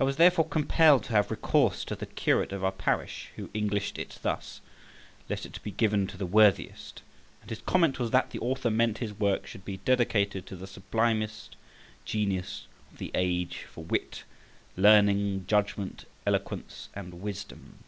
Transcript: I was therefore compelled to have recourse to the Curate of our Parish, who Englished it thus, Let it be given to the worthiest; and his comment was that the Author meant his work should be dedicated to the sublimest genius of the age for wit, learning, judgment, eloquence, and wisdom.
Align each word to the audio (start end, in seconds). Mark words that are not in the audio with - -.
I 0.00 0.02
was 0.02 0.16
therefore 0.16 0.48
compelled 0.48 1.04
to 1.04 1.12
have 1.12 1.30
recourse 1.30 1.84
to 1.84 1.94
the 1.94 2.04
Curate 2.06 2.50
of 2.50 2.64
our 2.64 2.72
Parish, 2.72 3.30
who 3.36 3.50
Englished 3.54 3.98
it 4.00 4.18
thus, 4.22 4.60
Let 5.28 5.46
it 5.46 5.62
be 5.62 5.70
given 5.70 6.08
to 6.08 6.16
the 6.16 6.26
worthiest; 6.26 7.02
and 7.40 7.50
his 7.50 7.60
comment 7.60 8.00
was 8.00 8.10
that 8.10 8.30
the 8.30 8.40
Author 8.40 8.68
meant 8.68 8.98
his 8.98 9.12
work 9.12 9.46
should 9.46 9.64
be 9.64 9.76
dedicated 9.76 10.44
to 10.46 10.56
the 10.56 10.66
sublimest 10.66 11.54
genius 12.04 12.66
of 12.90 12.98
the 12.98 13.12
age 13.14 13.58
for 13.70 13.84
wit, 13.84 14.24
learning, 14.76 15.44
judgment, 15.46 16.04
eloquence, 16.26 16.88
and 16.94 17.22
wisdom. 17.22 17.84